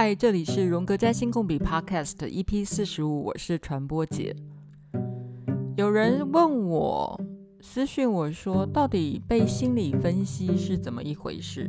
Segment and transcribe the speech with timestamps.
[0.00, 4.32] 嗨，这里是荣格占星共笔 Podcast EP 四十五，我是传播姐。
[5.76, 7.20] 有人问我，
[7.60, 11.68] 私讯我说，到底被心理分析是怎么一回事？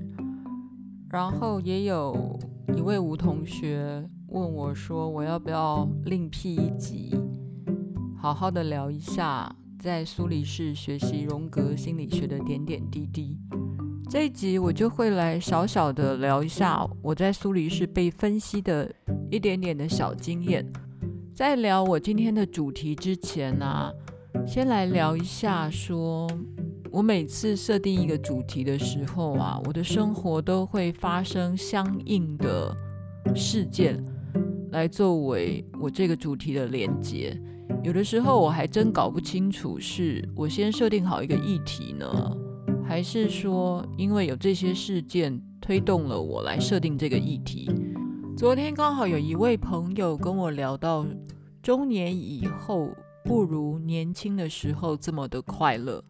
[1.09, 2.39] 然后也有
[2.77, 7.19] 一位吴同学问我说，我要不要另辟一集，
[8.15, 13.39] 好好的聊一下在苏黎世学习荣格心理学的点点滴滴。
[14.09, 18.91] 这一集我就会来小小的聊一下我在苏黎世被分析的
[19.29, 20.65] 一点点的小经验。
[21.35, 23.91] 在聊我今天的主题之前呢、
[24.47, 26.27] 先来聊一下说，
[26.89, 32.75] 我每次设定一个主题的时候啊，我的生活都会发生相应的
[33.35, 34.03] 事件，
[34.71, 37.39] 来作为我这个主题的连接。
[37.83, 42.37] 有的时候我还真搞不清楚，是我先设定好一个议题呢，
[42.89, 47.69] 还是说，因为有这些事件推动了我来设定这个议题？
[48.35, 51.05] 昨天刚好有一位朋友跟我聊到，
[51.61, 52.89] 中年以后
[53.23, 56.03] 不如年轻的时候这么的快乐。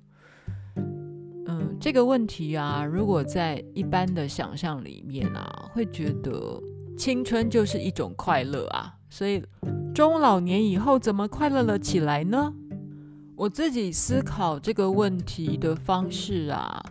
[1.47, 6.63] 嗯，这个问题啊，如果在一般的想象里面啊，会觉得
[6.97, 9.43] 青春就是一种快乐啊，所以
[9.93, 12.53] 中老年以后怎么快乐了起来呢？
[13.39, 16.83] 我自己思考这个问题的方式啊，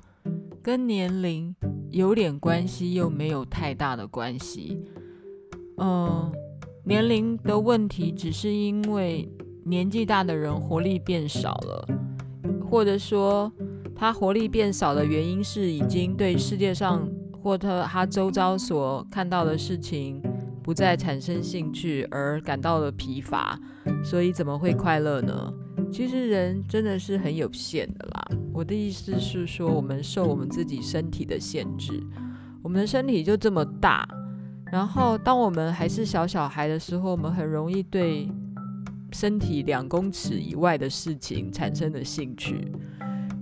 [0.62, 1.54] 跟年龄
[1.90, 4.82] 有点关系，又没有太大的关系。
[5.76, 6.32] 嗯，
[6.84, 9.30] 年龄的问题只是因为
[9.66, 11.86] 年纪大的人活力变少了，
[12.66, 13.52] 或者说
[13.94, 17.06] 他活力变少的原因是已经对世界上
[17.42, 20.22] 或他他周遭所看到的事情
[20.62, 23.60] 不再产生兴趣而感到了疲乏，
[24.02, 25.52] 所以怎么会快乐呢？
[25.90, 28.28] 其实人真的是很有限的啦。
[28.52, 32.02] 我的意思是说，我们受我们自己身体的限制，
[32.62, 34.08] 我们的身体就这么大。
[34.70, 38.28] 然后，当我们还是小小孩的时候，我们很容易对
[39.12, 42.70] 身体两公尺以外的事情产生了兴趣，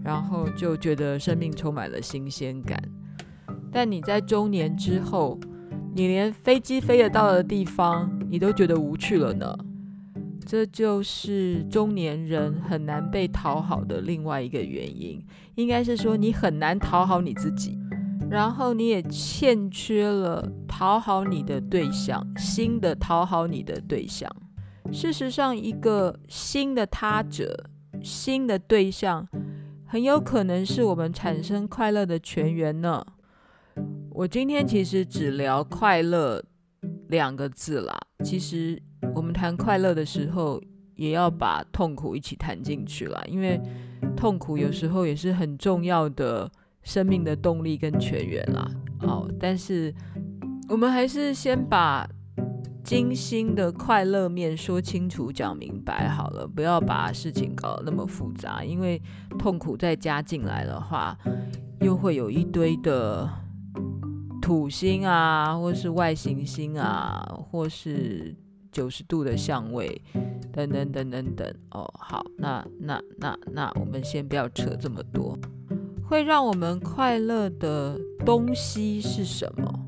[0.04, 2.80] 然后就觉得生命充满了新鲜感。
[3.72, 5.38] 但你在中年之后，
[5.94, 9.52] 你连飞机飞得到的地方，你都觉得无趣了呢。
[10.46, 15.20] 这就是中年人很难被讨好的另外一个原因，
[15.56, 17.76] 应该是说你很难讨好你自己，
[18.30, 24.30] 然后你也欠缺了讨好你的对象，新的讨好你的对象。
[24.92, 27.68] 事实上，一个新的他者、
[28.00, 29.26] 新的对象，
[29.84, 33.04] 很有可能是我们产生快乐的泉源呢。
[34.10, 36.40] 我今天其实只聊快乐
[37.08, 38.80] 两个字啦，其实。
[39.14, 40.62] 我们谈快乐的时候，
[40.94, 43.60] 也要把痛苦一起谈进去了，因为
[44.16, 46.50] 痛苦有时候也是很重要的
[46.82, 48.70] 生命的动力跟泉源啦。
[48.98, 49.94] 好，但是
[50.68, 52.08] 我们还是先把
[52.82, 59.00] 金星的快乐面说清楚、讲明白好了，不要把事情搞得那么复杂，因为
[59.38, 61.16] 痛苦再加进来的话，
[61.80, 63.28] 又会有一堆的
[64.40, 68.34] 土星啊，或是外行星啊，或是。
[68.76, 69.98] 九十度的相位，
[70.52, 75.34] 等等等等等哦，好，那那那那，我们先不要扯这么多。
[76.06, 79.86] 会让我们快乐的东西是什么？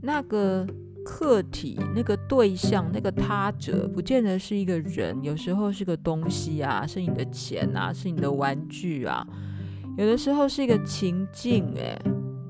[0.00, 0.64] 那个
[1.04, 9.26] 客体、那个对象、那个他者，不见得是一个人，有时候是个东西啊，是你的钱啊，是你的玩具啊，
[9.98, 12.00] 有的时候是一个情境，哎，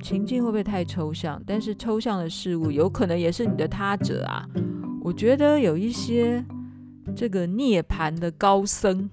[0.02, 1.42] 情境会不会太抽象？
[1.46, 4.46] 但是抽象的事物有可能也是你的他者啊。
[5.02, 6.44] 我觉得有一些
[7.16, 9.08] 这个涅槃的高僧，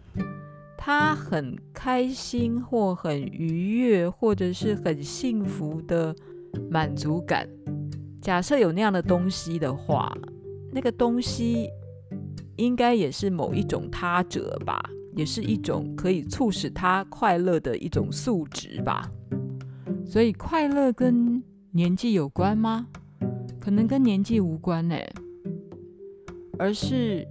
[0.78, 6.16] 他很开心或很愉悦，或者是很幸福的
[6.70, 7.48] 满足感。
[8.22, 10.14] 假设有那样的东西的话，
[10.72, 11.70] 那个东西
[12.58, 14.84] 应该也是某一种他者吧，
[15.16, 19.10] 也是一种可以促使他快乐的一种素质吧。
[20.06, 21.42] 所以快乐跟
[21.72, 22.88] 年纪有关吗？
[23.60, 24.96] 可能跟年纪无关呢。
[26.60, 27.28] 而是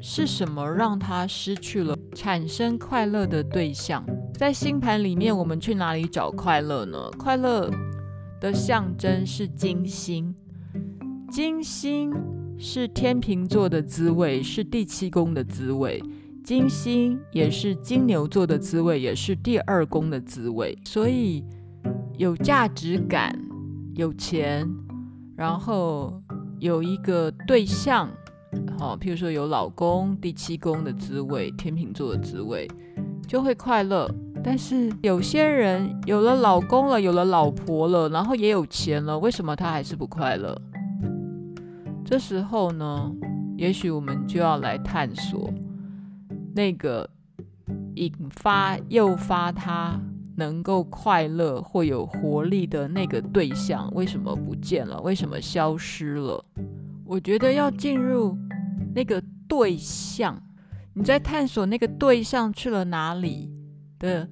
[0.00, 4.04] 是什么让他失去了产生快乐的对象？
[4.36, 7.10] 在星盘里面，我们去哪里找快乐呢？
[7.18, 7.70] 快乐
[8.40, 10.34] 的象征是金星，
[11.30, 12.12] 金星
[12.58, 16.02] 是天秤座的滋味，是第七宫的滋味。
[16.42, 20.76] 金星也是金牛座的滋味，也是第二宫的滋味。
[20.84, 21.42] 所以
[22.18, 23.34] 有价值感，
[23.94, 24.68] 有钱，
[25.36, 26.20] 然后
[26.58, 28.10] 有一个对象。
[28.78, 32.68] 好，譬如说有老公，第七宫的滋味，天秤座的滋味，
[33.26, 34.10] 就会快乐。
[34.42, 40.60] 但是有些人有了老公了，有了老婆了，然后也有钱了，为什么他还是不快乐？
[42.04, 43.10] 这时候呢，
[43.56, 45.50] 也许我们就要来探索
[46.54, 47.08] 那个
[47.94, 49.98] 引发、诱发他
[50.36, 55.00] 能够快乐或有活力的那个对象为什么不见了？
[55.00, 56.44] 为什么消失了？
[57.06, 58.36] 我觉得要进入
[58.94, 60.42] 那个对象，
[60.94, 63.52] 你在探索那个对象去了哪里
[63.98, 64.28] 的，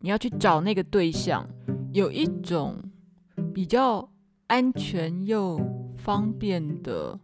[0.00, 1.48] 你要去找那个对象，
[1.92, 2.76] 有一种
[3.54, 4.08] 比较
[4.48, 5.58] 安全又
[5.96, 7.18] 方便的、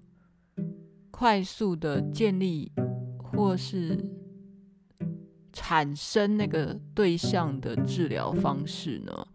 [1.11, 2.73] 快速的建立
[3.19, 4.03] 或是
[5.53, 9.27] 产生那个对象的治疗方式呢，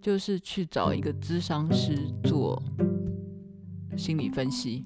[0.00, 2.60] 就是去找一个咨商师做。
[3.96, 4.84] 心理分析。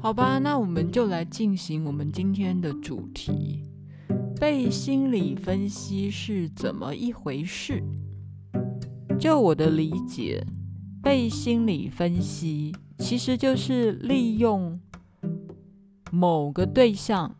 [0.00, 3.64] 好吧，那我们就来进行我们今天的主题：
[4.38, 7.82] 被心理分析是怎么一回事？
[9.18, 10.46] 就我的理解，
[11.02, 14.78] 被心理分析其实就是利用
[16.12, 17.34] 某个对象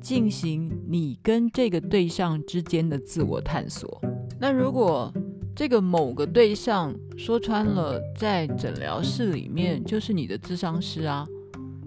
[0.00, 4.00] 进行你跟这个对象之间的自我探索。
[4.38, 5.12] 那如果
[5.54, 11.26] 这个某个对象说穿了，在诊疗室里面就是你的智商师啊。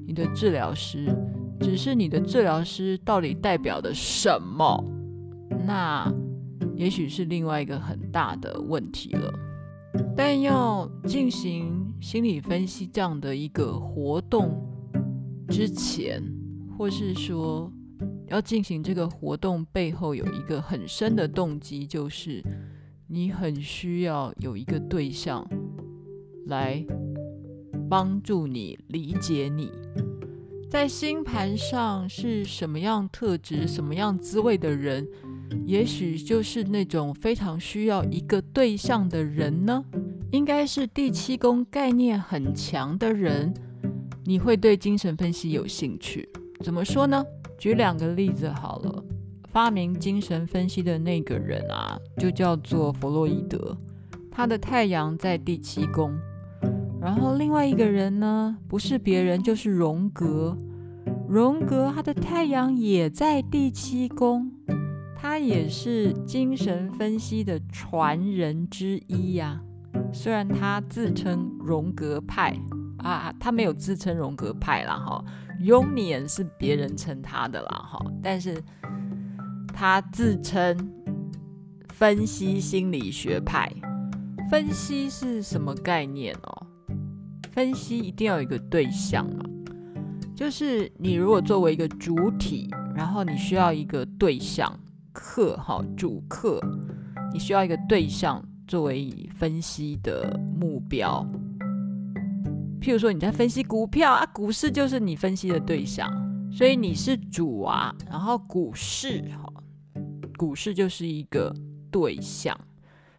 [0.05, 1.13] 你的治疗师，
[1.59, 4.81] 只是你的治疗师到底代表的什么？
[5.65, 6.09] 那
[6.77, 9.33] 也许是另外一个很大的问题了。
[10.15, 14.65] 但要进行心理分析这样的一个活动
[15.49, 16.23] 之前，
[16.77, 17.69] 或是说
[18.27, 22.41] 要进行这个活动背后有一个很深的动机，就是
[23.07, 25.47] 你很需要有一个对象
[26.45, 26.85] 来。
[27.89, 29.71] 帮助你理解你
[30.69, 35.07] 在星盘上是什么样特质、什么样滋味的人，
[35.65, 39.81] 也许就是那种非常需要一个对象的人呢？
[40.31, 43.53] 应该是第七宫概念很强的人，
[44.25, 46.27] 你会对精神分析有兴趣。
[46.59, 47.23] 怎么说呢？
[47.57, 49.03] 举两个例子好了。
[49.57, 53.75] 发明精神分析的那个人啊，就叫做弗洛伊德，
[54.29, 56.15] 他的太阳在第七宫。
[57.01, 60.55] 然后另外一个人呢，不是别人，就是荣格。
[61.27, 64.51] 荣格他的太阳也在第七宫，
[65.15, 69.59] 他也是精神分析的传人之一呀、
[70.13, 72.55] 虽然他自称荣格派
[72.99, 75.25] 啊，他没有自称荣格派啦哈
[75.59, 78.63] ，Jungian 是别人称他的啦哈，但是
[79.79, 80.75] 他自称
[81.93, 83.71] 分析心理学派。
[84.49, 86.65] 分析是什么概念哦？
[87.51, 89.45] 分析一定要有一个对象嘛，
[90.35, 94.75] 就是你如果作为一个主体，然后你需要一个对象
[95.13, 96.59] 客，哈，主客，
[97.31, 101.23] 你需要一个对象作为分析的目标。
[102.81, 106.11] 譬如说你在分析股票啊，股市就是你分析的对象，
[106.51, 109.53] 所以你是主啊，然后股市哈，
[110.37, 111.53] 股市就是一个
[111.91, 112.55] 对象，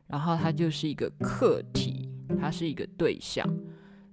[0.07, 2.09] 然后它就是一个客体，
[2.41, 3.45] 它是一个对象。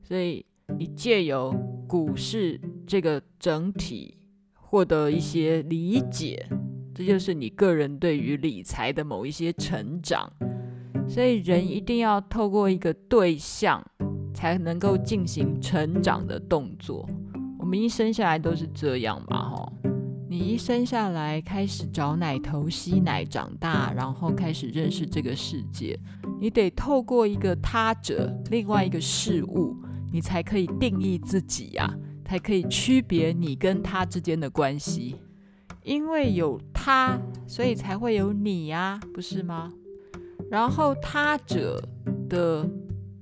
[0.03, 0.43] 所以
[0.77, 1.53] 你借由
[1.87, 4.17] 股市这个整体
[4.53, 6.47] 获得一些理解，
[6.93, 10.27] 这就是你个人对于理财的某一些成长。
[11.07, 13.83] 所以人一定要透过一个对象，
[14.33, 17.07] 才能够进行成长的动作。
[17.59, 19.73] 我们一生下来都是这样嘛，吼！
[20.35, 25.97] 你一生下来开始找奶头吸奶长大，然后开始认识这个世界，
[26.41, 29.77] 你得透过一个他者，另外一个事物。
[30.11, 31.89] 你才可以定义自己呀、
[32.25, 35.15] 才可以区别你跟他之间的关系。
[35.83, 39.71] 因为有他，所以才会有你呀、不是吗？
[40.51, 41.81] 然后他者
[42.27, 42.69] 的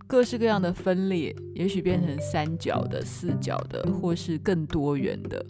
[0.07, 5.45] 各式各样的分裂，也许变成三角的、四角的，或是更多元的。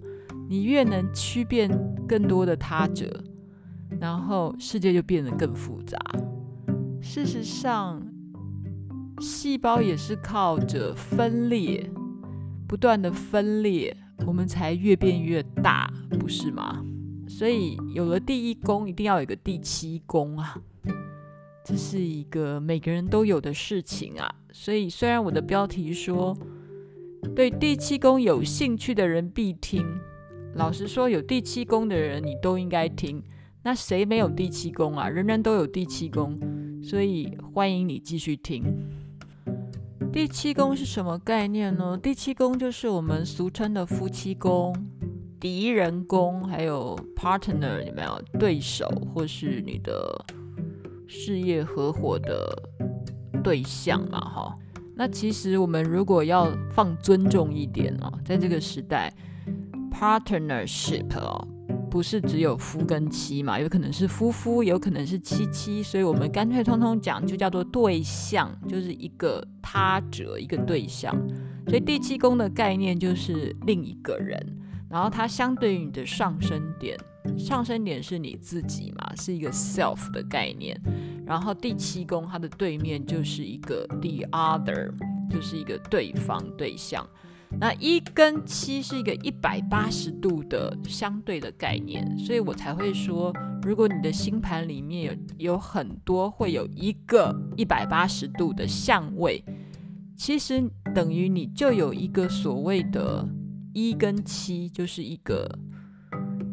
[0.54, 1.68] 你越能区辨
[2.08, 3.24] 更多的他者，
[4.00, 5.98] 然后世界就变得更复杂。
[7.02, 8.00] 事实上。
[9.20, 11.90] 细胞也是靠着分裂，
[12.68, 13.96] 不断的分裂，
[14.26, 16.84] 我们才越变越大，不是吗？
[17.28, 20.58] 所以有了第一宫，一定要有个第七宫啊，
[21.64, 24.36] 这是一个每个人都有的事情啊。
[24.52, 26.36] 所以虽然我的标题说
[27.36, 29.86] 对第七宫有兴趣的人必听，
[30.56, 33.22] 老实说，有第七宫的人你都应该听。
[33.64, 35.08] 那谁没有第七宫啊？
[35.08, 36.40] 人人都有第七宫，
[36.84, 38.64] 所以欢迎你继续听。
[40.12, 41.98] 第七宫是什么概念呢？
[41.98, 44.76] 第七宫就是我们俗称的夫妻宫、
[45.40, 50.26] 敌人宫，还有 partner，有没有对手，或是你的
[51.08, 52.54] 事业合伙的
[53.44, 54.20] 对象嘛？
[54.20, 54.58] 哈，
[54.96, 59.12] 那其实我们如果要放尊重一点哦，在这个时代
[59.94, 61.48] ，partnership 哦，
[61.90, 71.16] 不是只有夫跟妻嘛，有可能是夫夫，有可能是妻妻，所以我们干脆通通讲，就叫做对象，就是一个他者，一个对象。
[71.68, 74.44] 所以第七宫的概念就是另一个人，
[74.90, 76.98] 然后它相对于你的上升点，
[77.38, 80.78] 上升点是你自己嘛，是一个 self 的概念。
[81.26, 84.92] 然后第七宫它的对面就是一个 the other，
[85.30, 87.08] 就是一个对方对象。
[87.60, 95.06] 那一跟七是一个一百八十度的相对的概念，所以我才会说，如果你的星盘里面
[95.38, 99.42] 有有很多会有一个一百八十度的相位，
[100.18, 100.62] 其实
[100.94, 103.26] 等于你就有一个所谓的
[103.74, 105.50] 一跟七，就是一个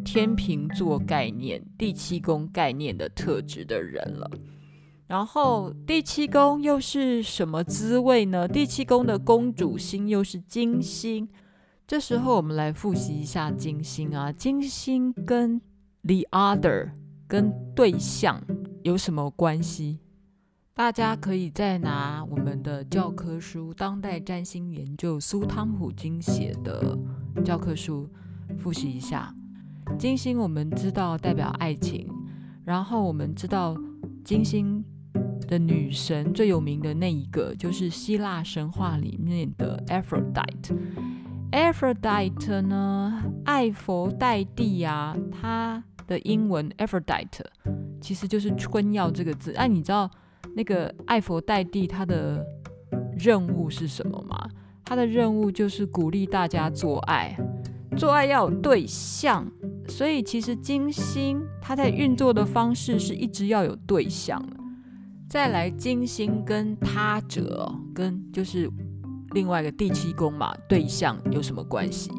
[0.05, 4.31] 天秤座概念、第七宫概念的特质的人了。
[5.11, 8.47] 然后第七宫又是什么滋味呢？
[8.47, 11.29] 第七宫的宫主星又是金星。
[11.85, 15.61] 这时候我们来复习一下金星啊，金星跟
[16.05, 16.93] the other
[17.27, 18.41] 跟对象
[18.85, 19.99] 有什么关系？
[20.75, 26.97] 大家可以再拿我们的教科书《当代占星研究》苏汤普金写的
[27.45, 28.09] 教科书
[28.61, 29.35] 复习一下。
[29.99, 32.09] 金星我们知道代表爱情，
[32.65, 33.77] 然后我们知道
[34.25, 34.80] 金星。
[35.51, 40.79] 的女神最有名的那一个，就是希腊神话里面的 Aphrodite。
[41.51, 47.45] Aphrodite 呢，艾佛代蒂啊，它的英文 Aphrodite
[48.01, 49.53] 其实就是春药这个字。
[49.55, 50.09] 哎、你知道
[50.55, 52.47] 那个艾佛代蒂他的
[53.19, 54.49] 任务是什么吗？
[54.85, 57.37] 他的任务就是鼓励大家做爱，
[57.97, 59.45] 做爱要有对象。
[59.89, 64.60] 所以其实金星它在运作的方式是一直要有对象的。
[65.31, 68.69] 再来，金星跟他者，跟就是
[69.31, 72.11] 另外一个第七宫嘛，对象有什么关系？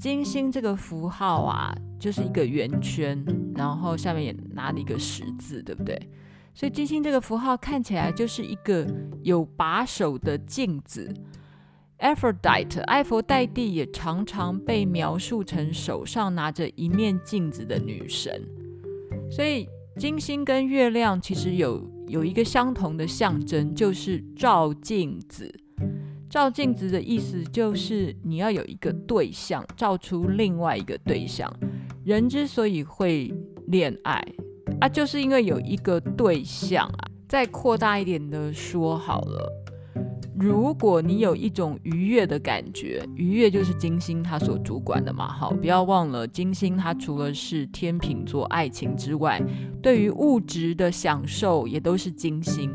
[0.00, 3.22] 金星这个符号啊，就是一个圆圈，
[3.54, 6.08] 然后下面也拿了一个十字，对不对？
[6.54, 8.86] 所以金星这个符号看起来就是一个
[9.22, 11.12] 有把手的镜子。
[11.98, 18.42] Aphrodite，埃佛代蒂也常常被描述成手上拿着一面镜子的女神。
[19.30, 21.92] 所以金星跟月亮其实有。
[22.06, 25.52] 有一个相同的象征，就是照镜子。
[26.28, 31.52] 照镜子的意思就是你要有一个对象，照出另外一个对象。
[32.04, 33.32] 人之所以会
[33.66, 34.24] 恋爱
[34.80, 37.08] 啊，就是因为有一个对象啊。
[37.28, 39.61] 再扩大一点的说好了。
[40.42, 45.32] 如果你有一种愉悦的感觉，愉悦就是金星它所主管的嘛。
[45.32, 49.40] 好，不要忘了，金星它除了是天秤座爱情之外，
[49.80, 52.74] 对于物质的享受也都是金星。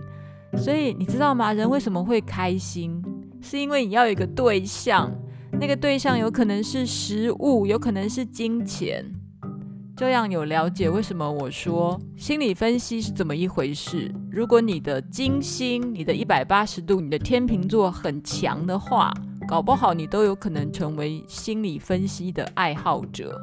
[0.55, 1.51] 所以你知道吗？
[1.51, 3.03] 人为什么会开心？
[3.41, 5.13] 是因为你要有一个对象，
[5.59, 9.03] 那个对象有可能是食物，有可能是金钱。
[9.97, 14.13] 这样有了解为什么我说心理分析是怎么一回事？
[14.29, 19.11] 如果你的金星、你的一百八十度、你的天秤座很强的话，
[19.47, 23.41] 搞不好你都有可能成为心理分析的爱好者，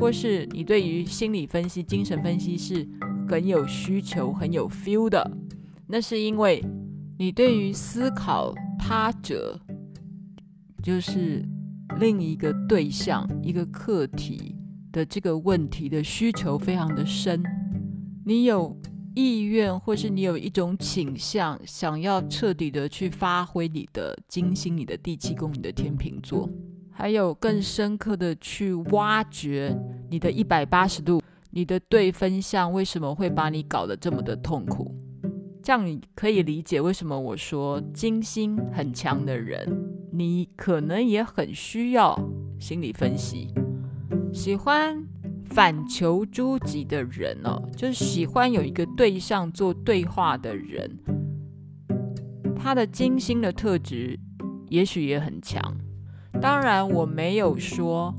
[0.00, 2.84] 或是你对于心理分析、精神分析是
[3.28, 5.30] 很有需求、很有 feel 的。
[5.86, 6.60] 那是因为
[7.16, 9.56] 你对于思考他者，
[10.82, 11.40] 就是
[12.00, 14.56] 另一个对象、一个课题。
[14.92, 17.42] 的这个问题的需求非常的深，
[18.24, 18.76] 你有
[19.14, 26.48] 意愿，或是你有一种倾向，想要彻底的去发挥你的金星、你的第七宫、你的天秤座，
[26.90, 29.76] 还有更深刻的去挖掘
[30.10, 34.94] 你的一百八十度，你的对分项为什么会把你搞得这么的痛苦？
[35.62, 39.68] 这样你可以理解为什么我说金星很强的人，
[40.12, 42.18] 你可能也很需要
[42.58, 43.52] 心理分析。
[44.32, 45.02] 喜欢
[45.46, 50.98] 反求诸己的人哦，就是喜欢有一个对象做对话的人，
[52.56, 54.18] 他的金星的特质
[54.68, 55.60] 也许也很强。
[56.40, 58.14] 当然，我没有说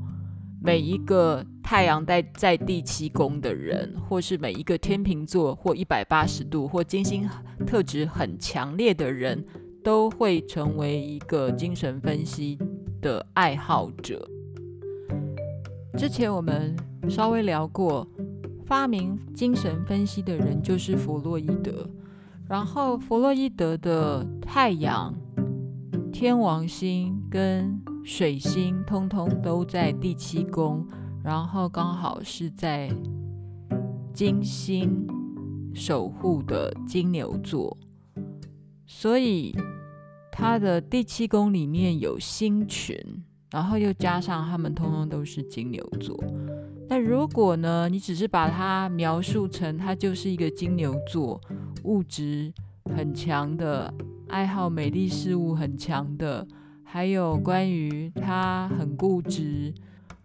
[0.61, 7.29] 每一个太阳在在第七宫的人，或是每一个天秤座或一百八十度或金星
[7.65, 9.45] 特质很强烈的人
[9.83, 12.57] 都会成为一个精神分析
[12.99, 14.27] 的爱好者。
[15.97, 16.75] 之前我们
[17.09, 18.07] 稍微聊过，
[18.65, 21.89] 发明精神分析的人就是弗洛伊德。
[22.47, 25.13] 然后弗洛伊德的太阳、
[26.11, 30.87] 天王星跟水星通通都在第七宫，
[31.23, 32.89] 然后刚好是在
[34.13, 35.05] 金星
[35.73, 37.77] 守护的金牛座，
[38.87, 39.55] 所以
[40.31, 42.97] 他的第七宫里面有星群，
[43.51, 46.17] 然后又加上他们通通都是金牛座。
[46.87, 51.39] 那如果呢，你只是把它描述成他就是一个金牛座，
[51.83, 52.51] 物质
[52.95, 53.93] 很强的，
[54.27, 56.47] 爱好美丽事物很强的，
[56.83, 59.73] 还有关于他很固执。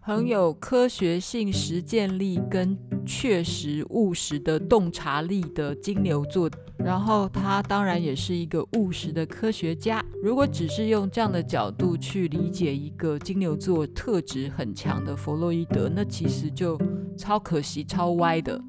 [0.07, 6.47] 很有科学性、实践力跟确实务实的洞察力的金牛座，
[6.77, 10.05] 然后他当然也是一个务实的科学家。
[10.21, 16.79] 如果只是用这样的角度去理解一个金牛座特质很强的弗洛伊德，那其实就
[17.17, 18.61] 超可惜、超歪的，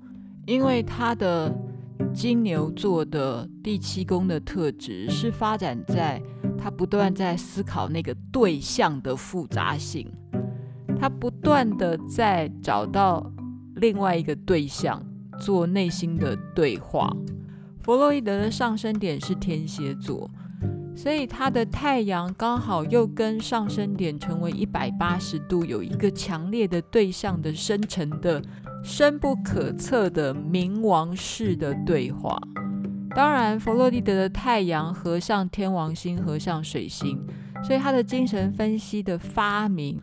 [0.46, 1.54] 因为他的
[2.14, 6.18] 金牛座的第七宫的特质是发展在
[6.56, 10.10] 他不断在思考那个对象的复杂性。
[10.98, 13.30] 他不断的在找到
[13.76, 15.02] 另外一个对象
[15.38, 17.14] 做内心的对话。
[17.82, 20.28] 弗洛伊德的上升点是天蝎座，
[20.96, 28.42] 所以他的太阳刚好又跟上升点成为一百八十度，有一个强烈的对象的深沉的、
[28.82, 32.36] 深不可测的冥王式的对话。
[33.14, 37.24] 当然，弗洛伊德的太阳合上天王星，合上水星，
[37.64, 40.00] 所以他的精神分析的发明。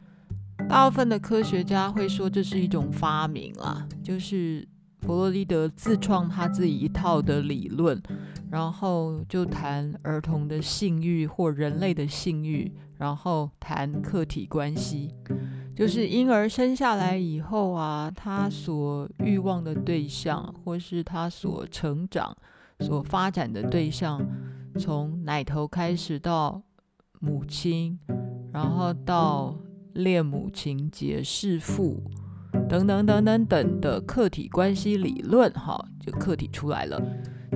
[0.70, 4.68] 大部分的科学家会说这是一种发明啦，就是
[5.02, 8.02] 弗洛伊德自创他自己一套的理论，
[8.50, 15.14] 然后就谈儿童的性欲或人类的性欲，然后谈客体关系，
[15.76, 22.36] 就是婴儿生下来以后啊，他所欲望的对象，或是他所成长、
[22.80, 24.26] 所发展的对象，
[24.80, 26.62] 从奶头开始到
[27.20, 28.00] 母亲，
[28.52, 29.56] 然后到。
[29.94, 32.02] 恋母情节、弑父
[32.70, 37.02] 等等等等等的客体关系理论，哈，就客体出来了。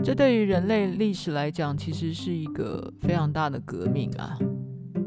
[0.03, 4.37] 这对于人类历史来讲，其实是一个非常大的革命啊。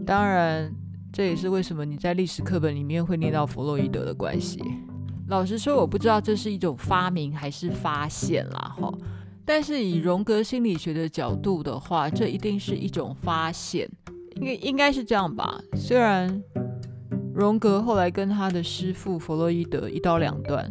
[0.04, 0.72] 当然，
[1.12, 4.60] 这也是为什么你在历史课本里面会念到弗洛伊德的关系。
[5.28, 8.92] 老实说，我不知道这是一种发明还是发现啦，哈。
[9.44, 13.88] 但是以荣格心理学的角度的话，这一定是一种发现，
[14.36, 15.60] 应该应该是这样吧。
[15.74, 16.42] 虽然。
[17.32, 20.68] 荣格后来跟他的师父弗洛伊德一刀两断，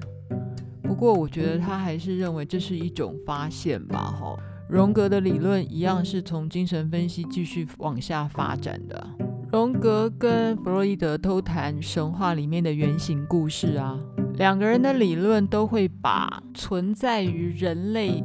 [0.83, 4.11] 不过我觉得他还是认为这是一种发现吧。
[4.19, 4.37] 哈，
[4.69, 9.09] 荣格的理论一样是从精神分析继续往下发展的。
[9.51, 13.97] 荣格跟弗洛伊德都谈神话里面的原型故事啊，
[14.35, 18.23] 两个人的理论都会把存在于人类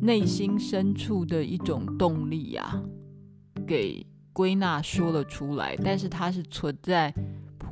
[0.00, 2.82] 内心深处的一种动力啊，
[3.66, 7.14] 给归纳说了出来，但是它是存在。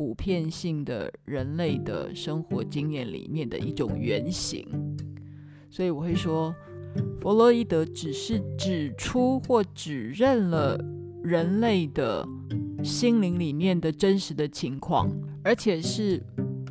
[0.00, 4.66] 普遍性的人类的生活经验里面的一种原型，
[5.68, 6.54] 所以我会说，
[7.20, 10.82] 弗洛伊德只是指出或指认了
[11.22, 12.26] 人类的
[12.82, 15.06] 心灵里面的真实的情况，
[15.44, 16.18] 而且是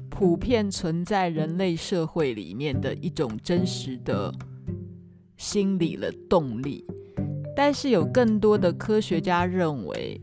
[0.09, 4.33] 普遍存在人类社会里面的一种真实的
[5.37, 6.83] 心理的动力。
[7.55, 10.19] 但是有更多的科学家认为。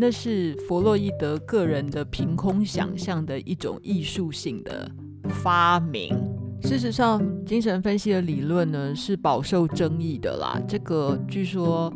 [0.00, 4.88] 那是弗洛伊德个人的凭空想象的一种艺术性的
[5.28, 6.16] 发明。
[6.62, 10.60] 事实上，精神分析的理论呢是饱受争议的啦。
[10.68, 11.92] 这个据说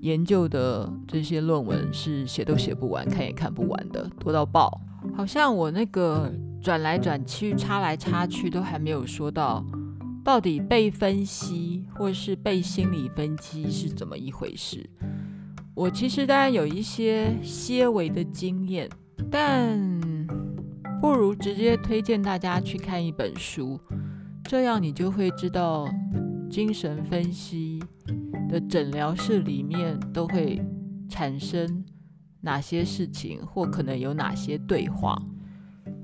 [0.00, 4.80] 研究的这些论文是写都写不完，看也看不完的，多到爆。
[5.14, 9.62] 好像我那个转来转去、插来插去，都还没有说到
[10.24, 14.88] 到底被分析或是被心理分析是怎么一回事。
[15.74, 18.88] 我其实当然有一些些微的经验，
[19.30, 19.80] 但
[21.00, 23.80] 不如直接推荐大家去看一本书，
[24.44, 25.88] 这样你就会知道
[26.50, 27.82] 精神分析
[28.48, 30.62] 的诊疗室里面都会
[31.08, 31.82] 产生
[32.42, 35.20] 哪些事情，或可能有哪些对话。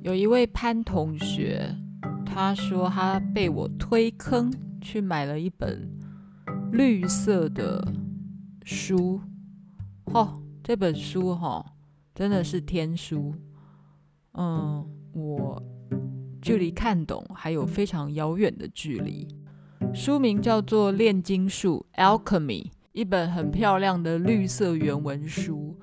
[0.02, 1.76] 有一位潘同学，
[2.24, 4.50] 他说他被我推坑
[4.80, 5.86] 去买了一本
[6.72, 7.86] 绿色的
[8.64, 9.20] 书。
[10.14, 11.66] 哦，这本书哈、哦，
[12.14, 13.34] 真的是天书。
[14.32, 15.62] 嗯，我
[16.40, 19.26] 距离看懂还有非常遥远的距离。
[19.92, 25.76] 书名叫做《炼金术》（Alchemy），一本很漂亮的绿色原文书，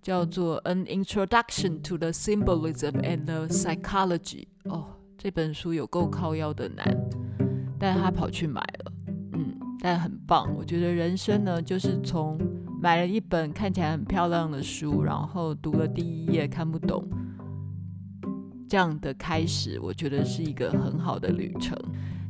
[0.00, 4.46] 叫做《An Introduction to the Symbolism and the Psychology》。
[4.70, 4.86] 哦，
[5.16, 6.84] 这本书有够靠腰的难，
[7.78, 8.92] 但他跑去买了。
[9.32, 10.54] 嗯，但很棒。
[10.56, 12.38] 我觉得人生呢，就是从
[12.80, 17.04] 买了一本看起来很漂亮的书，然后读了第一页看不懂，
[18.68, 21.76] 这样的开始，我觉得是一个很好的旅程。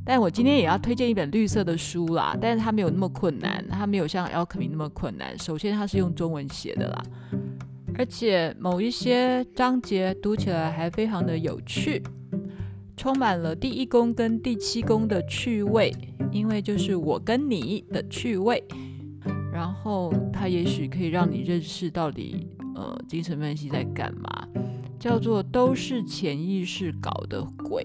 [0.06, 5.38] 但我今天也要推荐一本绿色的书啦，但是它没有那么困难，它没有像 Alchemy 那么困难。
[5.38, 7.02] 首先，它是用中文写的啦，
[7.94, 12.02] 而且某一些章节读起来还非常的有趣，
[12.96, 15.94] 充满了第一宫跟第七宫的趣味，
[16.32, 18.64] 因为就是我跟你的趣味。
[19.58, 24.46] 然后，它也许可以让你认识到底呃精神分析在干嘛，
[25.00, 27.84] 叫做都是潜意识搞的鬼。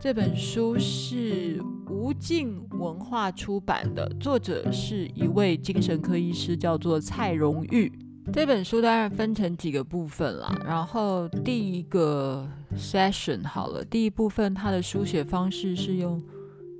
[0.00, 7.92] 这本书是无尽文化出版的，作者是一位精神科医师，叫做蔡荣玉。
[8.32, 16.22] 这本书当然分成几个部分啦，然后第一个 session 好了，第一部分它的书写方式是用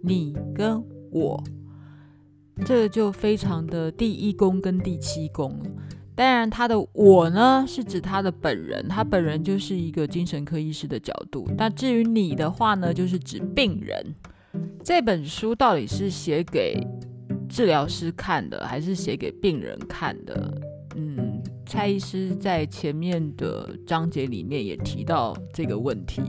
[0.02, 0.82] 你跟
[1.12, 1.44] 我，
[2.64, 5.70] 这就非常的第一宫跟第七宫了。
[6.14, 11.48] 当然，他的我呢是指他的本人，他本人就是一个精神科医师的角度。
[11.56, 14.14] 那至于你的话呢，就是指病人。
[14.84, 16.86] 这本书到底是写给
[17.48, 20.52] 治疗师看的，还是写给病人看的？
[21.70, 26.20] 嗯，蔡医师在前面的章节里面也提到这个问题。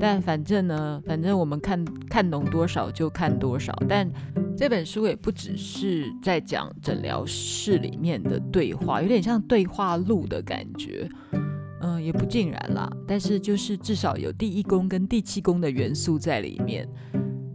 [0.00, 3.74] 但反正呢，反正我们看看懂多少就看多少。
[3.88, 4.10] 但
[4.56, 11.08] 这本书也不只是在讲诊疗室里面的对话，有点像对话录的感觉，
[11.80, 12.90] 嗯，也不尽然啦。
[13.06, 16.88] 但是就是至少有第一宫跟第七宫的元素在里面。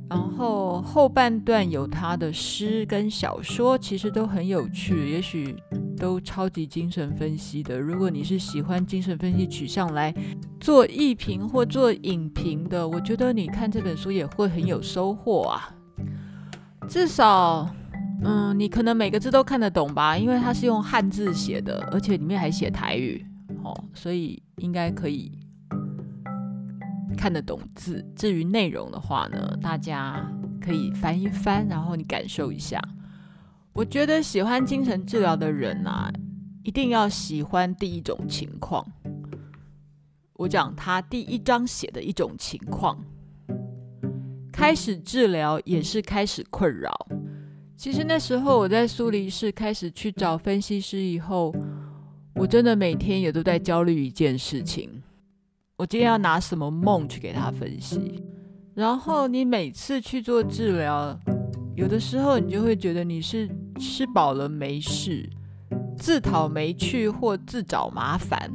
[0.09, 5.55] 然后后半段有他的诗跟小说，其实都很有趣，也许
[6.03, 7.79] 都超级精神分析的。
[7.79, 10.13] 如果你是喜欢精神分析取向来
[10.59, 15.73] 做译评或做影评的，我觉得你看这本书也会很有收获啊。
[16.89, 17.73] 至少，
[18.21, 23.25] 嗯，你可能每个字都看得懂吧，因为它是用汉字写的，而且里面还写台语，
[23.63, 25.31] 哦，所以应该可以
[27.17, 28.05] 看得懂字。
[28.13, 32.77] 至于内容的话呢，大家可以翻一翻，然后你感受一下。
[33.73, 36.11] 我觉得喜欢精神治疗的人啊，
[36.63, 38.85] 一定要喜欢第一种情况。
[40.33, 43.03] 我讲他第一章写的一种情况。
[44.51, 46.91] 开始治疗也是开始困扰。
[47.75, 51.51] 其实那时候我在苏黎世开始去找分析师以后，
[52.35, 54.87] 我真的每天也都在焦虑一件事情：
[55.77, 58.23] 我今天要拿什么梦去给他分析？
[58.75, 61.19] 然后你每次去做治疗，
[61.75, 65.29] 有的时候你就会觉得你是吃饱了没事，
[65.97, 68.51] 自讨没趣或自找麻烦，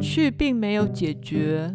[0.00, 1.74] 去并没有解决。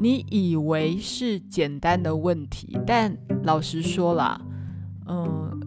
[0.00, 4.40] 你以为是简单的问题，但老实说啦，
[5.08, 5.60] 嗯，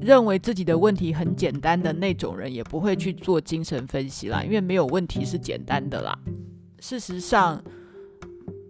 [0.00, 6.16] 认为自己的问题很简单的那种人，也不会去做精神分析啦，因为没有问题是简单的啦。
[6.78, 7.60] 事实上，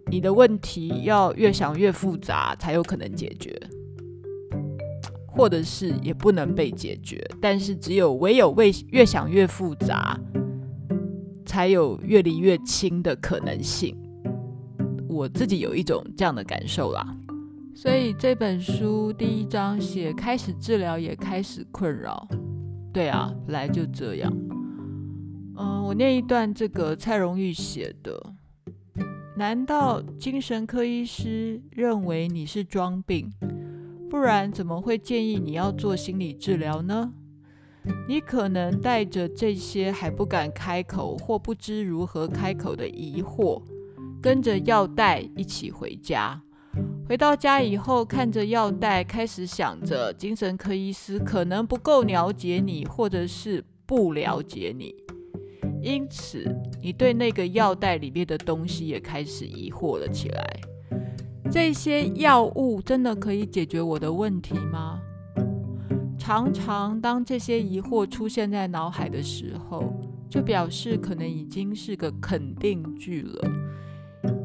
[0.07, 3.55] 你的问题要越想越复杂才有可能解决，
[5.31, 7.25] 或者是也不能被解决。
[7.41, 10.19] 但是只有唯有为越想越复杂，
[11.45, 13.95] 才有越离越轻的可能性。
[15.07, 17.05] 我自己有一种这样的感受啦，
[17.75, 22.27] 所以这本书第一章写开始治疗也开始困扰，
[22.93, 24.31] 对啊，本来就这样。
[25.57, 28.33] 嗯，我念一段这个蔡荣玉写的：
[29.35, 33.29] 难道精神科医师认为你是装病？
[34.11, 37.13] 不然怎么会建议你要做心理治疗呢？
[38.09, 43.61] 你可能带着这些还不敢开口或不知如何开口的疑惑。
[44.21, 46.41] 跟着药袋一起回家，
[47.07, 54.93] 回到家以后，看着药袋，开始想着精神科医师可能不够了解你，或者是不了解你，
[55.81, 56.45] 因此
[56.81, 60.59] 你对那个药袋里面的东西也开始疑惑了起来。
[61.51, 65.01] 这些药物真的可以解决我的问题吗？
[66.17, 69.93] 常常当这些疑惑出现在脑海的时候，
[70.29, 73.51] 就表示可能已经是个肯定句了。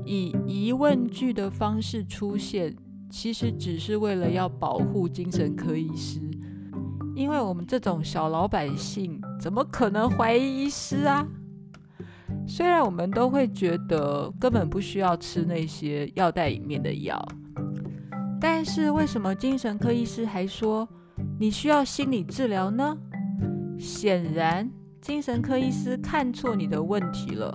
[0.04, 2.74] 以疑问句的方式出现，
[3.08, 6.18] 其实只是为了要保护精神科医师，
[7.14, 11.24] 因为我们这种小老百姓怎么可能怀疑医师啊？
[12.46, 17.20] 虽然我们都会觉得根本不需要吃那些药袋里面的药，
[18.40, 20.88] 但是为什么精神科医师还说
[21.38, 22.96] 你需要心理治疗呢？
[23.78, 27.52] 显然，精神科医师看错你的问题了。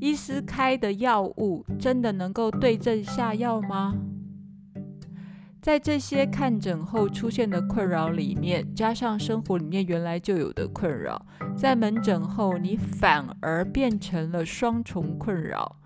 [0.00, 3.94] 医师开的药物真的能够对症下药吗？
[5.60, 11.20] 在这些看诊后出现的困扰里面，加上生活里面原来就有的困扰，
[11.56, 15.76] 在门诊后你反而变成了双重困扰。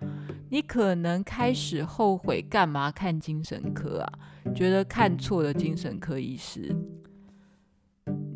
[0.49, 4.13] 你可能开始后悔干嘛看精神科啊？
[4.53, 6.75] 觉得看错了精神科医师。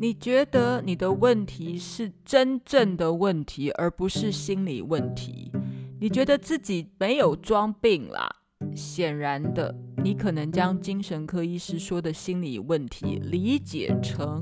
[0.00, 5.52] 你觉得你的问题是真正的问题，而不是心理问题。
[6.00, 8.28] 你觉得自己没有装病啦。
[8.74, 14.40] 显然的，你可能将精神科医师说的心理问题理解成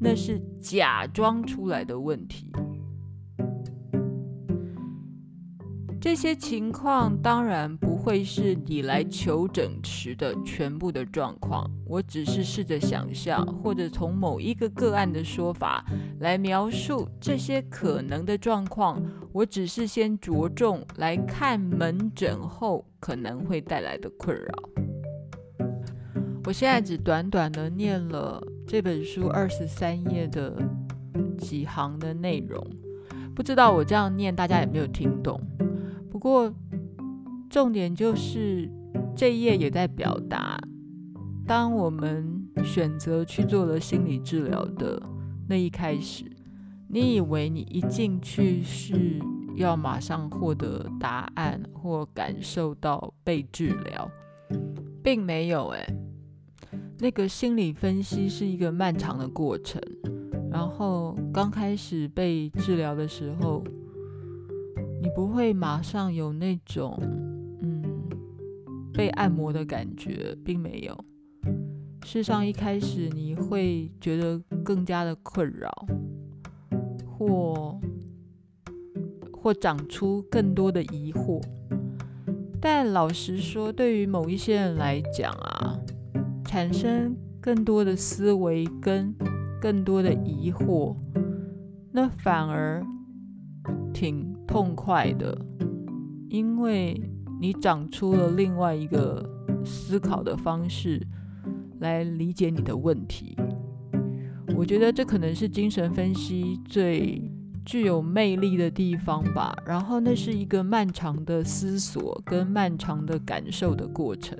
[0.00, 2.50] 那是假装出来的问题。
[6.04, 15.82] 这些情况当然不会是你来求诊时的全部的状况，我只是试着想象，或者从某一个个案的说法
[16.20, 19.02] 来描述这些可能的状况。
[19.32, 24.52] 我只是先着重来看门诊后可能会带来的困扰。
[26.44, 30.54] 我现在只短短的念了这本书二十三页的
[31.38, 32.62] 几行的内容，
[33.34, 35.40] 不知道我这样念大家有没有听懂？
[36.24, 36.54] 不过，
[37.50, 38.66] 重点就是
[39.14, 40.58] 这一页也在表达，
[41.46, 45.02] 当我们选择去做了心理治疗的
[45.46, 46.24] 那一开始，
[46.88, 49.20] 你以为你一进去是
[49.54, 54.10] 要马上获得答案或感受到被治疗，
[55.02, 55.86] 并没有诶，
[57.00, 59.78] 那个心理分析是一个漫长的过程，
[60.50, 63.62] 然后刚开始被治疗的时候。
[65.04, 66.98] 你不会马上有那种
[67.60, 67.82] 嗯
[68.94, 70.98] 被按摩的感觉，并没有。
[72.06, 75.70] 事实上，一开始你会觉得更加的困扰，
[77.06, 77.78] 或
[79.30, 81.38] 或长出更多的疑惑。
[82.58, 85.78] 但老实说，对于某一些人来讲啊，
[86.46, 89.14] 产生更多的思维跟
[89.60, 90.96] 更多的疑惑，
[91.92, 92.82] 那反而
[93.92, 94.33] 挺。
[94.46, 95.36] 痛快的，
[96.28, 97.00] 因为
[97.40, 99.24] 你长出了另外一个
[99.64, 101.00] 思考的方式
[101.80, 103.36] 来理解你的问题。
[104.56, 107.20] 我觉得这可能是精神分析最
[107.64, 109.54] 具有魅力的地方吧。
[109.66, 114.38] 然后那是一个漫长的思索跟漫长的感受的过程。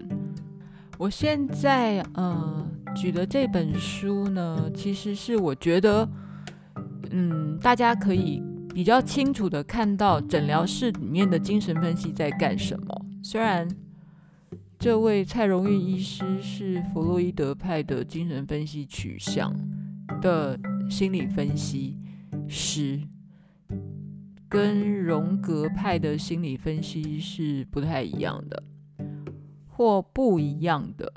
[0.98, 6.08] 我现在呃举的这本书呢，其实是我觉得
[7.10, 8.42] 嗯大家可以。
[8.74, 13.06] 比较清楚的看到诊疗室里面的精神分析在干什么。
[13.22, 13.68] 虽然
[14.80, 19.54] 这位蔡荣玉医师是弗洛伊德派的精神分析取向
[20.20, 20.58] 的
[20.90, 21.96] 心理分析
[22.48, 23.00] 师，
[24.48, 28.60] 跟荣格派的心理分析是不太一样的，
[29.68, 31.12] 或不一样的。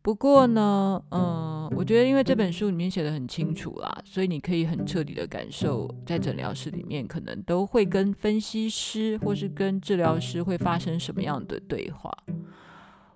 [0.00, 12.10] 不过呢，嗯，我觉得因为这本书里面写的很清楚啦，所以你可以很彻底的感受，在诊疗室里面可能都会跟分析师或是跟治疗师会发生什么样的对话。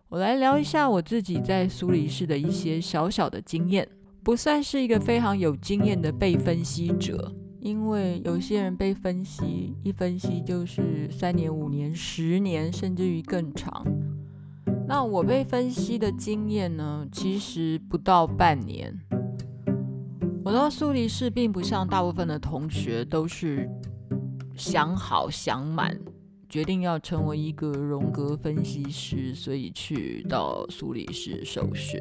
[0.08, 3.88] 我来聊一下我自己在苏黎世的一些小小的经验，
[4.22, 13.86] 不算是一个非常有经验的被分析者，因为有些人被分析一分析就是三年、五年、十年，甚至于更长。
[14.86, 18.94] 那我被分析的经验呢，其实不到半年。
[20.44, 23.68] 我到苏黎世，并不像大部分的同学都是
[24.56, 25.98] 想好想满，
[26.48, 31.98] 决定要成为一个荣格分析师，所以去到苏黎世受训。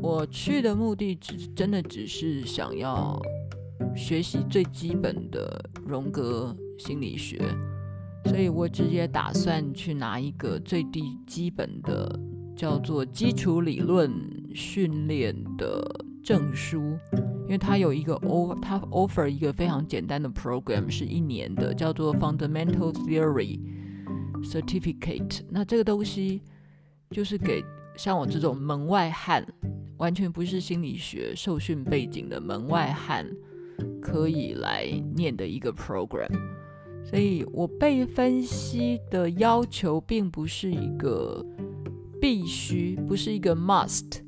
[0.00, 3.20] 我去的目的只真的只是想要
[3.96, 7.42] 学习最基本的荣格心理学。
[8.26, 12.18] 所以我直接打算去拿一个最低基本的
[12.56, 14.10] 叫做基础理论
[14.54, 15.84] 训练的
[16.22, 16.96] 证书，
[17.44, 23.58] 因为它有一个 o 它 offer 一个非常简单的 program，是一年的，叫做 Fundamental Theory
[24.44, 25.40] Certificate。
[25.50, 26.40] 那这个东西
[27.10, 27.64] 就是给
[27.96, 29.44] 像我这种门外汉，
[29.98, 33.26] 完全不是心理学受训背景的门外汉
[34.00, 36.30] 可以来念的一个 program。
[37.04, 41.44] 所以我被分析的要求并不是一个
[42.20, 44.20] 必须，不是一个 must。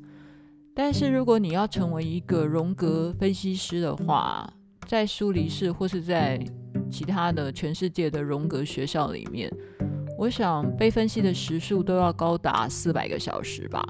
[0.73, 4.51] 但是如果你要成为一个荣格分析师的话，
[4.87, 6.39] 在苏黎世或是在
[6.91, 9.51] 其他的全世界的荣格学校里面，
[10.17, 13.83] 我想被分析的时数都要高达四百个小时吧。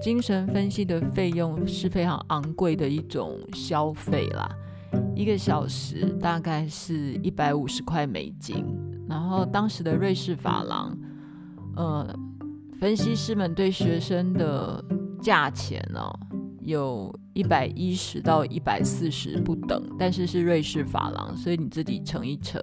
[0.00, 4.48] 精神分析的费用是非常昂贵的一种消费啦。
[5.14, 8.64] 一个小时大概是一百五十块美金，
[9.08, 10.96] 然后当时的瑞士法郎，
[11.76, 12.18] 呃，
[12.78, 14.84] 分析师们对学生的
[15.22, 16.18] 价钱呢、哦，
[16.60, 22.60] 有一百一十到一百四十不等，但是是瑞士法郎，所以你自己乘一乘，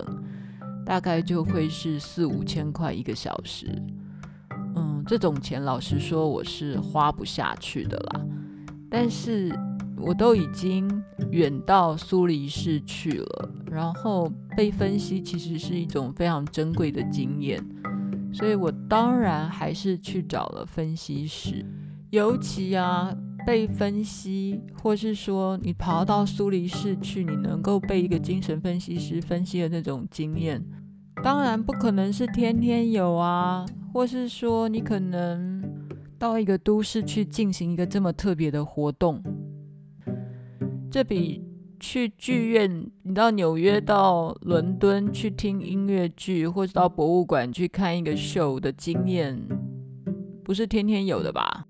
[0.86, 3.67] 大概就会是四五千块一个小时。
[4.76, 8.22] 嗯，这种钱老实说我是花不下去的啦。
[8.89, 9.50] 但是
[10.01, 10.89] 我都已经
[11.31, 17.63] 远到苏黎世去了，然后被分析其实是一种非常珍贵的经验，
[18.33, 21.65] 所以我当然还是去找了分析师，
[22.09, 23.15] 尤其啊。
[23.43, 30.63] 被分析，或是说你跑到苏黎世去，你能够被一个精神分析师分析的那种经验，
[31.23, 33.65] 当然不可能是天天有啊。
[33.91, 35.59] 或是说你可能
[36.19, 39.19] 到一个都市去进行一个这么特别的活动，
[40.91, 41.41] 这比
[41.80, 49.41] 去剧院，你到纽约、到伦敦去听音乐剧，或是到博物馆去看一个秀的经验，
[50.43, 51.65] 不是天天有的吧？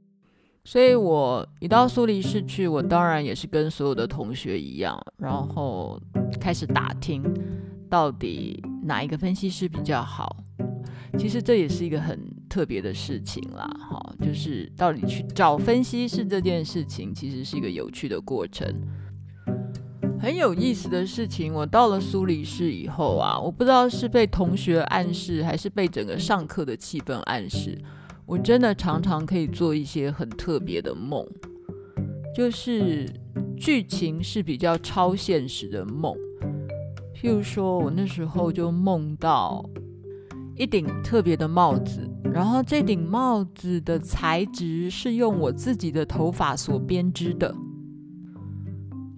[0.64, 6.02] 所以我一到苏黎世去，我当然也是跟所有的同学一样，然后
[6.40, 7.24] 开始打听
[7.88, 10.36] 到底哪一个分析师比较好。
[11.20, 18.68] 其实这也是一个很特别的事情啦，哈，就是到底去找分析师这件事情，其实是一个有趣的过程。
[20.22, 27.76] 很有意思的事情，我到了苏黎世以后啊，我不知道是被同学暗示，还是被整个上课的气氛暗示。
[28.28, 31.26] 我真的常常可以做一些很特别的梦，
[32.36, 33.10] 就是
[33.58, 36.16] 剧情是比较超现实的梦。
[37.16, 39.68] 譬如说，我那时候就梦到
[40.56, 47.52] 一顶特别的帽子，然后这顶帽子的材质是用我自己的头发所编织的。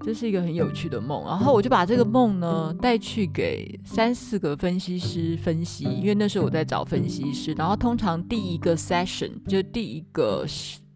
[0.04, 10.46] 这是一个很有趣的梦，然后我就把这个梦呢带去给三四个分析师分析，因为那时候我在找分析师，然后通常第一个 session 就第一个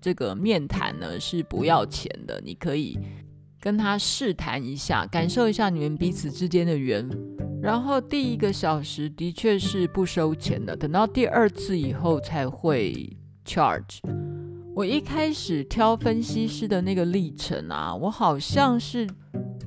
[0.02, 3.00] 这个面谈呢是不要钱的，你可以
[3.62, 7.10] 跟他试谈一下，感受一下你们彼此之间的缘，
[7.62, 13.16] 然后第一个小时的确是不收钱的，等到第二次以后才会
[13.46, 14.00] charge。
[14.78, 19.10] 我一开始挑分析师的那个历程啊，我好像是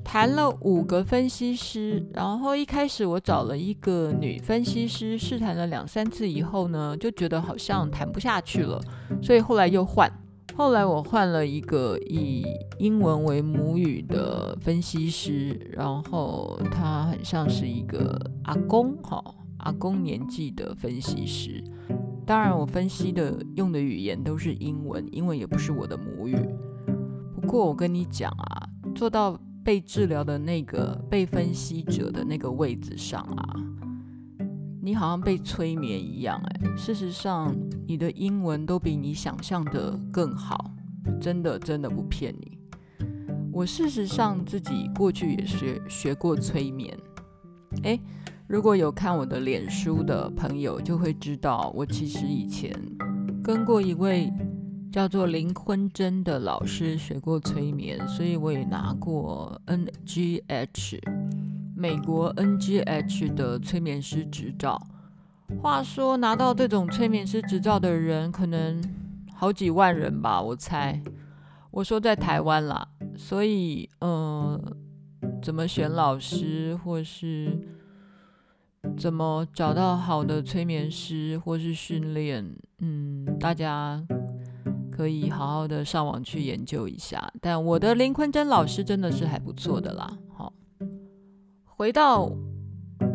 [0.04, 8.80] 谈了五个分析师，然后一开始我找了一个女分析师，试谈了两三次以后呢，就觉得好像谈不下去了，
[9.20, 10.08] 所以后来又换。
[10.54, 12.46] 后来我换了一个以
[12.78, 19.20] 英文为母语的分析师，然后他很像是一个阿公，哈，
[19.58, 21.64] 阿公年纪的分析师。
[22.30, 26.36] 当然，我分析的用的语言都是英文，英文也不是我的母语。
[27.34, 33.56] 不过我跟你讲啊，坐到被治疗的那个被分析者的那个位置上啊，
[34.80, 36.40] 你好像被催眠一样。
[36.44, 37.52] 哎，事实上，
[37.84, 40.70] 你的英文都比你想象的更好，
[41.20, 42.56] 真的真的不骗你。
[43.52, 46.96] 我事实上自己过去也学学过催眠，
[47.82, 47.98] 哎。
[48.50, 52.74] 如果有看我的脸书的朋友，就会知道我其实以前
[53.44, 54.28] 跟过一位
[54.90, 60.98] 叫做林坤真的老师学过催眠，所以我也拿过 NGH
[61.76, 64.84] 美国 NGH 的催眠师执照。
[65.62, 68.82] 话说拿到这种催眠师执照的人，可能
[69.32, 71.00] 好几万人吧，我猜。
[71.70, 74.76] 我说在台湾啦，所以嗯、呃，
[75.40, 77.56] 怎么选老师或是？
[78.96, 82.44] 怎么找到好的催眠师或是训练？
[82.78, 84.02] 嗯，大家
[84.90, 87.32] 可以好好的上网去研究一下。
[87.40, 90.18] 但我的林坤真老师真的是还不错的啦。
[90.28, 90.52] 好，
[91.64, 92.30] 回到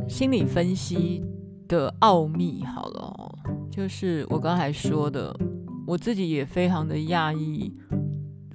[0.07, 1.23] 心理分析
[1.67, 3.35] 的奥秘好了，
[3.71, 5.35] 就是我刚才说的，
[5.85, 7.73] 我自己也非常的讶异。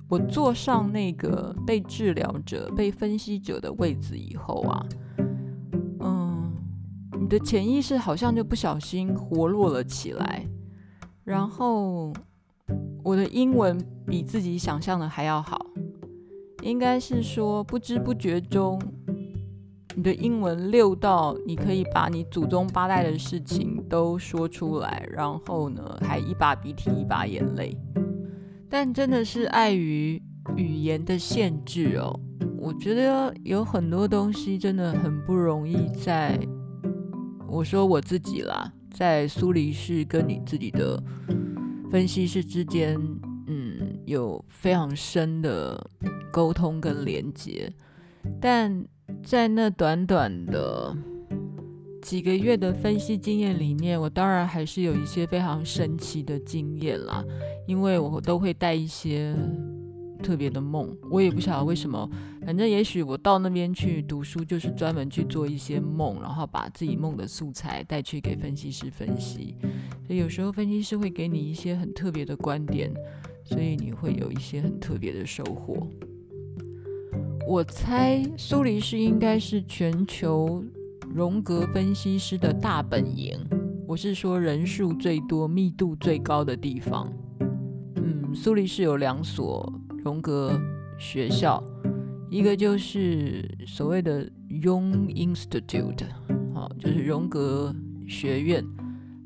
[0.09, 4.85] 我坐上那个被治疗者、被分析者的位置以后啊。
[7.31, 10.45] 你的潜意识好像就不小心活络了起来，
[11.23, 12.13] 然后
[13.05, 15.65] 我的英文比自己想象的还要好，
[16.63, 18.83] 应该是说不知不觉中，
[19.95, 27.79] 你的英文溜到你可以把你祖宗八代的事情都说出来，然后呢还一把鼻涕一把眼泪，
[28.69, 30.21] 但真的是碍于
[30.57, 32.19] 语言的限制哦，
[32.59, 36.37] 我觉得有很多东西真的很不容易在。
[37.51, 41.03] 我说我自己啦，在苏黎世跟你自己的
[41.91, 42.97] 分析师之间，
[43.49, 45.91] 嗯，有非常深的
[46.33, 47.73] 沟通跟连接，
[48.41, 48.87] 但
[49.25, 50.97] 在那短短的
[52.01, 57.25] 几个月的分析经验里面，我当然还是有一些非常神奇的经验啦，
[57.67, 59.35] 因为我都会带一些
[60.21, 62.09] 特别的梦，我也不晓得为什么。
[62.47, 69.57] 反正也许我到那边去读书，就是专门去做一些梦，然后把自己梦的素材带去给分析师分析。
[70.07, 72.93] 所以有时候分析师会给你一些很特别的观点，
[73.45, 75.87] 所以你会有一些很特别的收获。
[77.49, 80.65] 我猜苏黎世应该是全球
[81.13, 83.37] 荣格分析师的大本营，
[83.87, 87.13] 我是说人数最多、密度最高的地方。
[87.97, 89.73] 嗯，苏黎世有两所
[90.05, 90.61] 荣格
[90.99, 91.63] 学校，
[92.31, 96.05] 一个就是所谓的 Jung Institute，
[96.55, 97.75] 好，就是荣格
[98.07, 98.65] 学院，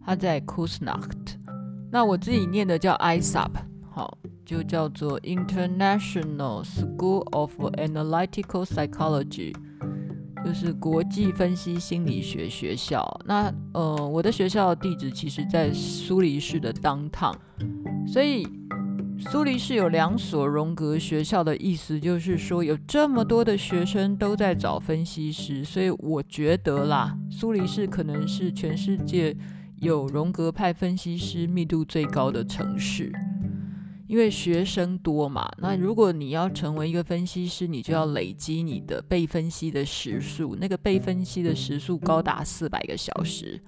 [0.05, 1.37] 它在 Kusnacht。
[1.91, 3.51] 那我自己念的叫 ISAP，
[3.91, 4.18] 好。
[4.47, 9.55] 就叫做 International School of Analytical Psychology，
[10.45, 13.03] 就是国际分析心理学学校。
[13.25, 17.37] 那呃，我的学校地址其实在苏黎世的 Downtown，
[18.07, 18.47] 所以
[19.18, 29.36] 苏黎世有两所荣格学校的意思，就是说有这么多的学生都在找分析师，所以我觉得啦，苏黎世可能是全世界
[29.76, 33.12] 有荣格派分析师密度最高的城市。
[34.06, 43.58] 因为学生多嘛，那如果你要成为一个分析师，你就要累积你的被分析的时数，那个被分析的时数高达四百个小时，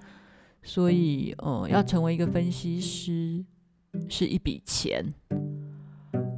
[0.61, 3.43] 所以，嗯，要成为一个分析师
[4.09, 5.13] 是一笔钱。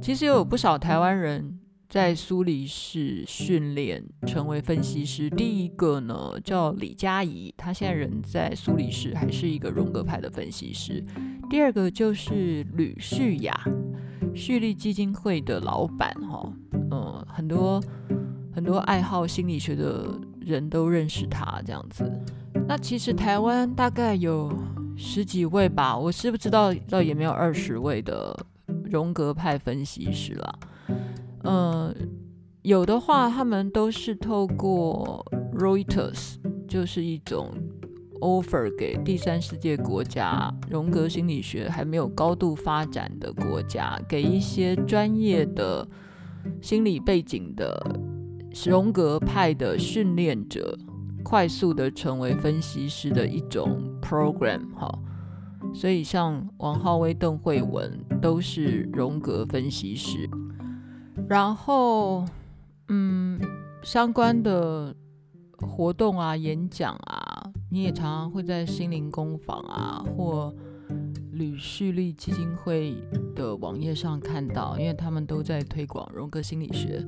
[0.00, 5.28] 其实也有不少台湾人在苏黎世训练成为分析师。
[5.30, 11.04] 第一个呢叫李佳怡，他现在人在苏黎世，还是一个荣格派的分析师。
[11.48, 13.54] 第二个就是吕旭雅。
[14.32, 16.52] 旭立基金会的老板，哈，
[16.92, 17.82] 嗯，很多
[18.54, 20.06] 很多爱好心理学的
[20.40, 22.08] 人都认识他，这样子。
[22.68, 24.56] 那其实台湾大概有
[25.02, 28.38] 十几位吧，我是不知道，倒也没有二十位的
[28.84, 30.58] 荣格派分析师啦。
[31.44, 31.94] 嗯，
[32.60, 35.24] 有的话，他们都是透过
[35.56, 36.34] Reuters，
[36.68, 37.50] 就是一种。
[38.20, 45.88] offer 给第三世界国家，荣格心理学还没有高度发展的国家，给一些专业的
[46.60, 47.98] 心理背景的
[48.66, 50.76] 荣格派的训练者，
[51.22, 54.98] 快速的成为分析师的一种 program 哈。
[55.74, 60.28] 所以像王浩威、邓慧文都是荣格分析师，
[61.28, 62.24] 然后
[62.88, 63.40] 嗯，
[63.82, 64.94] 相关的
[65.58, 67.50] 活动啊、演讲啊。
[67.72, 70.52] 你也常常会在心灵工坊啊，或
[71.30, 72.96] 吕旭立基金会
[73.36, 77.06] 的网页上看到，因为他们都在推广荣格心理学。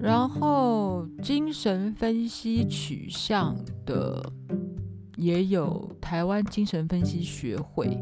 [0.00, 4.32] 然后精神分析取向的
[5.16, 7.98] 也有台湾精神分析学会。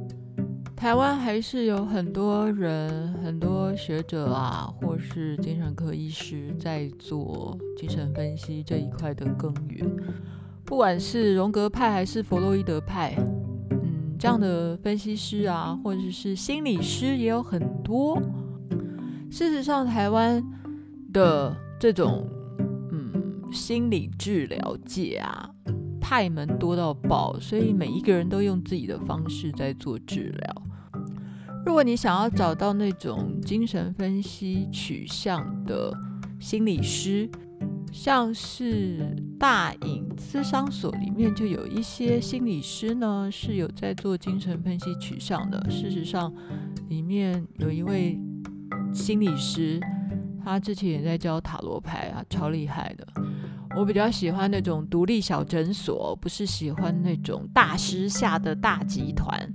[0.77, 9.91] 台湾还是有很多人、很多学者啊，或是精神科医师在做精神分析这一块的耕耘。
[10.65, 13.17] 不管是荣格派还是弗洛伊德派，
[13.71, 18.23] 嗯，这样的分析师啊，或者是心理师也有很多。
[19.29, 20.41] 事实上，台湾
[21.13, 22.29] 的这种
[22.91, 25.49] 嗯心理治疗界啊，
[26.01, 30.63] 派门多到爆，所以每一个人都用自己的方式在做治疗。
[31.67, 35.93] 如果你想要找到那种精神分析取向的
[36.41, 37.29] 心理师，
[37.93, 45.63] 像是大隐咨商所里面就有一些心理师呢，是有在做精神分析取向的。
[45.71, 46.33] 事实上，
[46.89, 48.19] 里面有一位
[48.93, 49.81] 心理师，
[50.49, 53.07] 他之前也在教塔罗牌啊，超厉害的。
[53.77, 59.55] 我比较喜欢那种独立小诊所，不是喜欢那种大师下的大集团。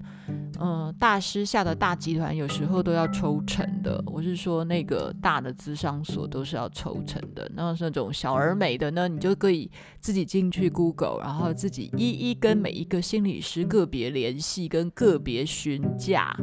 [0.59, 4.01] 嗯，大师下的大集团有时候都要抽成的。
[4.05, 7.51] 我是说，那个大的资商所都是要抽成的。
[7.55, 9.69] 那那种小而美的呢，你就可以
[9.99, 16.37] 自己进去 Google，然后自己一一跟每一个心理师个别联系，跟个别询价。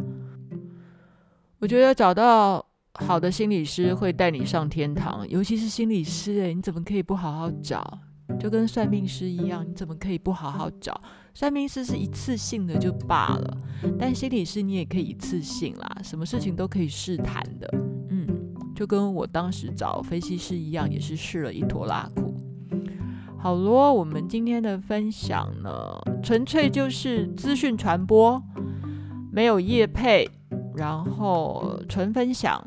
[1.60, 7.98] 我觉得找到好的心理师会带你上天堂，尤其是心理师，诶，你怎么可以不好好找？
[8.38, 11.00] 就跟算命师一样，你怎么可以不好好找？
[11.34, 13.58] 算命师是一次性的就罢了，
[13.98, 17.68] 但心理师你也可以一次性啦，什么事情都可以试探的。
[18.10, 18.26] 嗯，
[18.74, 22.34] 就跟我当时找分析师一样，也是试了一拖拉库。
[23.38, 25.70] 好咯，我们今天的分享呢，
[26.22, 28.40] 纯粹就是资讯传播，
[29.32, 30.28] 没有业配，
[30.76, 32.62] 然后纯分享。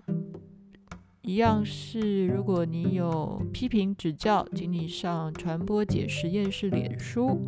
[1.26, 7.48] 一样是，如果你有批评指教，请你上传播姐实验室脸书。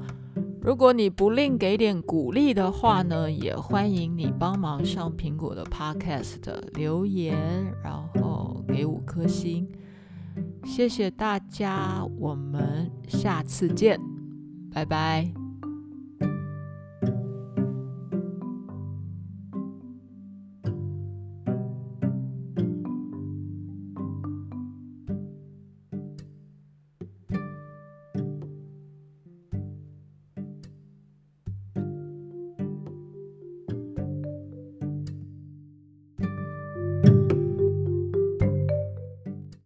[0.62, 6.40] 如果你不吝给点鼓励的话呢，也欢迎你帮忙上苹果的 Podcast
[6.74, 7.36] 留言，
[7.84, 9.70] 然后给五颗星。
[10.64, 14.00] 谢谢大家，我们下次见，
[14.72, 15.45] 拜拜。